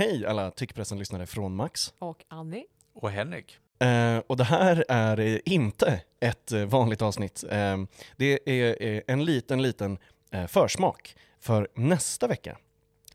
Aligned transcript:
Hej 0.00 0.26
alla 0.26 0.50
Tyckpressen-lyssnare 0.50 1.26
från 1.26 1.54
Max. 1.54 1.94
Och 1.98 2.24
Annie. 2.28 2.64
Och 2.94 3.10
Henrik. 3.10 3.58
Eh, 3.78 4.18
och 4.26 4.36
det 4.36 4.44
här 4.44 4.84
är 4.88 5.48
inte 5.48 6.02
ett 6.20 6.52
eh, 6.52 6.64
vanligt 6.64 7.02
avsnitt. 7.02 7.44
Eh, 7.50 7.76
det 8.16 8.38
är 8.46 8.82
eh, 8.82 9.02
en 9.06 9.24
liten, 9.24 9.62
liten 9.62 9.98
eh, 10.30 10.46
försmak. 10.46 11.16
För 11.40 11.68
nästa 11.74 12.26
vecka 12.26 12.58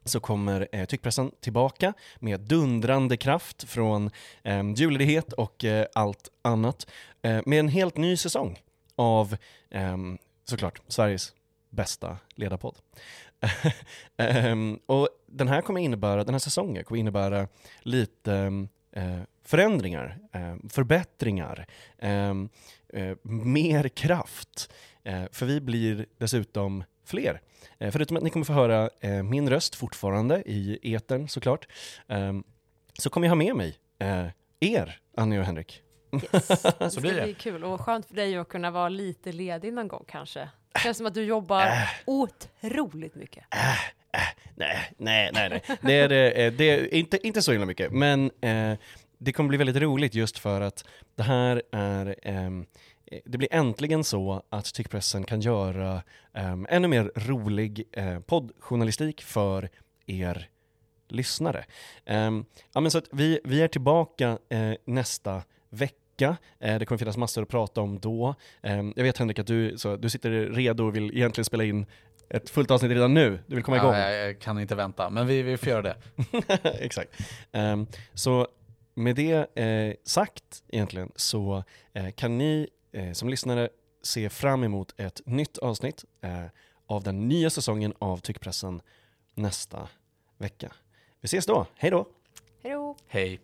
så 0.04 0.20
kommer 0.20 0.68
eh, 0.72 0.86
Tyckpressen 0.86 1.32
tillbaka 1.40 1.94
med 2.20 2.40
dundrande 2.40 3.18
kraft 3.18 3.64
från 3.64 4.12
eh, 4.44 4.72
julledighet 4.76 5.34
och 5.34 5.66
eh, 5.66 5.86
allt 5.94 6.30
annat. 6.42 6.88
Eh, 7.22 7.42
med 7.46 7.60
en 7.60 7.68
helt 7.68 7.98
ny 7.98 8.18
säsong 8.18 8.60
av, 8.96 9.38
eh, 9.70 9.98
såklart, 10.44 10.82
Sveriges 10.88 11.34
bästa 11.76 12.18
ledarpodd. 12.36 12.76
um, 14.18 14.80
och 14.86 15.10
den 15.28 15.48
här 15.48 15.62
kommer 15.62 15.82
innebära, 15.82 16.24
den 16.24 16.34
här 16.34 16.40
säsongen 16.40 16.84
kommer 16.84 17.00
innebära 17.00 17.48
lite 17.82 18.32
um, 18.32 18.70
förändringar, 19.46 20.18
um, 20.34 20.70
förbättringar, 20.70 21.66
ehm, 22.00 22.50
eh, 22.90 23.18
mer 23.24 23.88
kraft. 23.88 24.72
Uh, 25.08 25.26
för 25.32 25.46
vi 25.46 25.62
blir 25.62 26.06
dessutom 26.18 26.84
fler. 27.06 27.42
Uh, 27.84 27.92
förutom 27.92 28.18
att 28.18 28.24
ni 28.24 28.30
kommer 28.30 28.46
få 28.46 28.54
höra 28.54 28.90
min 29.24 29.50
röst 29.50 29.76
fortfarande 29.76 30.44
i 30.46 30.94
etern 30.94 31.28
såklart, 31.28 31.68
så 33.00 33.10
kommer 33.10 33.28
jag 33.28 33.32
ha 33.32 33.36
med 33.36 33.56
mig 33.56 33.78
er, 34.60 35.00
Annie 35.18 35.40
och 35.40 35.46
Henrik. 35.46 35.85
Yes. 36.34 36.48
Det 36.48 36.58
ska 36.58 36.90
Så 36.90 37.02
blir 37.02 37.14
det. 37.14 37.34
kul 37.34 37.64
och 37.64 37.82
skönt 37.82 38.06
för 38.06 38.16
dig 38.16 38.38
att 38.38 38.48
kunna 38.50 38.72
vara 38.72 38.90
lite 38.90 39.32
ledig 39.32 39.74
någon 39.74 39.88
gång 39.88 40.04
kanske. 40.08 40.50
Det 40.74 40.80
känns 40.80 40.98
som 40.98 41.06
att 41.06 41.14
du 41.14 41.24
jobbar 41.24 41.62
Äh. 41.66 41.72
otroligt 42.06 43.16
mycket. 43.16 43.44
Nej, 44.56 44.92
nej, 44.98 45.30
nej, 45.34 45.50
nej. 45.50 45.62
Det 45.82 45.94
är, 45.94 46.40
eh, 46.40 46.52
det 46.52 46.70
är 46.70 46.94
inte, 46.94 47.28
inte 47.28 47.42
så 47.42 47.52
himla 47.52 47.66
mycket, 47.66 47.92
men 47.92 48.32
eh, 48.42 48.74
det 49.18 49.32
kommer 49.34 49.48
bli 49.48 49.58
väldigt 49.58 49.76
roligt 49.76 50.16
just 50.16 50.40
för 50.40 50.62
att 50.62 50.86
det 51.16 51.24
här 51.24 51.64
är 51.72 52.16
ehm, 52.24 52.66
eh, 53.12 53.20
det 53.26 53.38
blir 53.38 53.50
äntligen 53.54 54.04
så 54.04 54.44
att 54.50 54.74
tyckpressen 54.74 55.24
kan 55.24 55.42
göra 55.42 56.04
ehm, 56.34 56.68
ännu 56.70 56.88
mer 56.88 57.12
rolig 57.16 57.84
eh, 57.92 58.20
poddjournalistik 58.20 59.22
för 59.22 59.70
er 60.06 60.50
lyssnare. 61.10 61.66
Ehm, 62.06 62.46
ja, 62.74 62.82
men 62.82 62.92
så 62.92 62.98
att 62.98 63.08
vi, 63.12 63.40
vi 63.44 63.62
är 63.62 63.68
tillbaka 63.68 64.38
eh, 64.50 64.74
nästa 64.86 65.42
vecka. 65.70 65.96
Eh, 66.22 66.38
det 66.80 66.86
kommer 66.86 66.98
finnas 66.98 67.18
massor 67.18 67.42
att 67.42 67.50
prata 67.50 67.82
om 67.82 68.00
då. 68.00 68.36
Ehm, 68.62 68.94
jag 68.96 69.04
vet 69.04 69.18
Henrik 69.18 69.40
att 69.40 69.48
du, 69.48 69.78
så, 69.78 69.96
du 69.96 70.10
sitter 70.10 70.30
redo 70.32 70.84
och 70.84 70.96
vill 70.96 71.18
egentligen 71.18 71.46
spela 71.46 71.64
in 71.64 71.86
ett 72.30 72.50
fullt 72.50 72.72
avsnitt 72.72 72.92
redan 72.92 73.14
nu. 73.14 73.40
Du 73.48 73.56
vill 73.56 73.64
komma 73.64 73.78
igång. 73.78 73.94
Ja, 73.94 74.10
jag, 74.12 74.28
jag 74.30 74.40
kan 74.40 74.60
inte 74.60 74.76
vänta, 74.76 75.10
men 75.10 75.28
vi, 75.28 75.42
vi 75.42 75.58
får 75.58 75.70
göra 75.70 75.82
det. 75.82 75.98
Exakt. 76.80 77.22
Ehm, 77.52 77.88
så 78.14 78.48
med 78.94 79.16
det 79.16 79.60
eh, 79.60 79.94
sagt 80.04 80.64
egentligen 80.68 81.12
så 81.16 81.64
eh, 81.94 82.10
kan 82.12 82.38
ni 82.38 82.70
eh, 82.92 83.12
som 83.12 83.30
lyssnare 83.30 83.70
se 84.04 84.30
fram 84.30 84.64
emot 84.64 84.94
ett 84.98 85.22
nytt 85.26 85.58
avsnitt 85.58 86.06
eh, 86.22 86.46
av 86.88 87.04
den 87.04 87.28
nya 87.28 87.50
säsongen 87.50 87.94
av 88.00 88.18
Tyckpressen 88.18 88.82
nästa 89.34 89.88
vecka. 90.38 90.72
Vi 91.22 91.26
ses 91.26 91.46
då, 91.46 91.66
hej 91.76 91.92
då! 91.92 92.08
Hej 92.64 92.72
då! 92.74 92.96
Hej. 93.08 93.40